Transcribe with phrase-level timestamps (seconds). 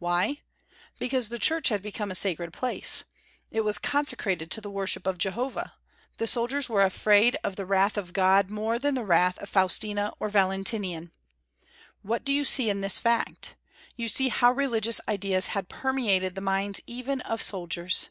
[0.00, 0.40] Why?
[0.98, 3.04] Because the church had become a sacred place.
[3.52, 5.74] It was consecrated to the worship of Jehovah.
[6.18, 9.48] The soldiers were afraid of the wrath of God more than of the wrath of
[9.48, 11.12] Faustina or Valentinian.
[12.02, 13.54] What do you see in this fact?
[13.94, 18.08] You see how religious ideas had permeated the minds even of soldiers.